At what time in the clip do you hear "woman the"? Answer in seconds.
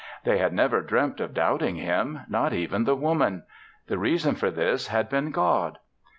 2.95-3.99